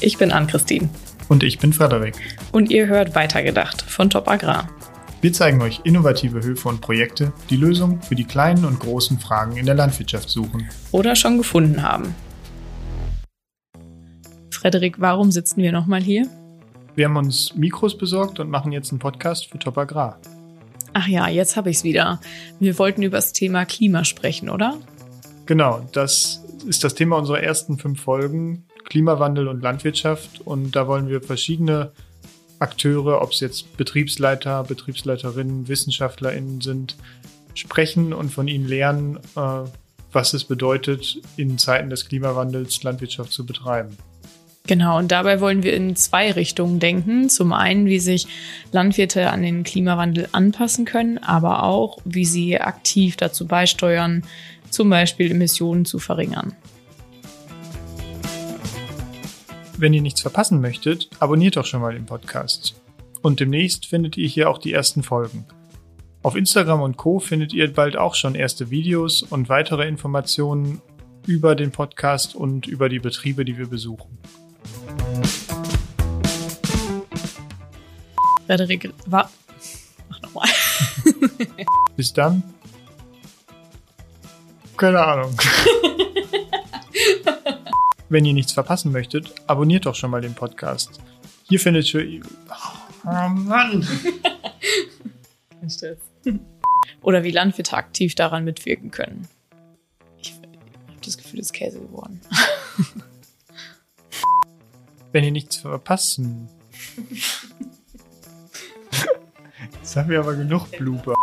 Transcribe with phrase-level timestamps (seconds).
[0.00, 0.88] Ich bin Ann-Christine.
[1.28, 2.14] Und ich bin Frederik.
[2.50, 4.68] Und ihr hört Weitergedacht von Top Agrar.
[5.20, 9.56] Wir zeigen euch innovative Höfe und Projekte, die Lösungen für die kleinen und großen Fragen
[9.56, 10.68] in der Landwirtschaft suchen.
[10.90, 12.14] Oder schon gefunden haben.
[14.50, 16.26] Frederik, warum sitzen wir nochmal hier?
[16.96, 20.18] Wir haben uns Mikros besorgt und machen jetzt einen Podcast für Top Agrar.
[20.92, 22.20] Ach ja, jetzt habe ich es wieder.
[22.58, 24.76] Wir wollten über das Thema Klima sprechen, oder?
[25.46, 28.64] Genau, das ist das Thema unserer ersten fünf Folgen.
[28.92, 30.42] Klimawandel und Landwirtschaft.
[30.42, 31.92] Und da wollen wir verschiedene
[32.58, 36.96] Akteure, ob es jetzt Betriebsleiter, Betriebsleiterinnen, WissenschaftlerInnen sind,
[37.54, 39.62] sprechen und von ihnen lernen, äh,
[40.12, 43.96] was es bedeutet, in Zeiten des Klimawandels Landwirtschaft zu betreiben.
[44.66, 47.30] Genau, und dabei wollen wir in zwei Richtungen denken.
[47.30, 48.26] Zum einen, wie sich
[48.72, 54.22] Landwirte an den Klimawandel anpassen können, aber auch, wie sie aktiv dazu beisteuern,
[54.68, 56.54] zum Beispiel Emissionen zu verringern.
[59.82, 62.80] Wenn ihr nichts verpassen möchtet, abonniert doch schon mal den Podcast.
[63.20, 65.44] Und demnächst findet ihr hier auch die ersten Folgen.
[66.22, 70.80] Auf Instagram und Co findet ihr bald auch schon erste Videos und weitere Informationen
[71.26, 74.18] über den Podcast und über die Betriebe, die wir besuchen.
[78.46, 79.32] Frederik, war.
[80.08, 80.48] Mach nochmal.
[81.96, 82.44] Bis dann.
[84.76, 85.36] Keine Ahnung.
[88.12, 91.00] Wenn ihr nichts verpassen möchtet, abonniert doch schon mal den Podcast.
[91.44, 92.20] Hier findet ihr.
[93.06, 93.88] Oh Mann!
[97.00, 99.26] Oder wie Landwirte aktiv daran mitwirken können.
[100.18, 100.34] Ich, ich
[100.88, 102.20] habe das Gefühl, es ist Käse geworden.
[105.12, 106.50] Wenn ihr nichts verpassen.
[109.72, 111.14] Jetzt haben wir aber genug Blooper.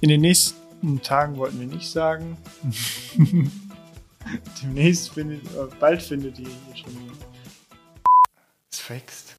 [0.00, 2.36] In den nächsten Tagen wollten wir nicht sagen.
[4.62, 7.12] Demnächst findet, äh, bald findet ihr hier schon.
[8.72, 9.36] Es wächst.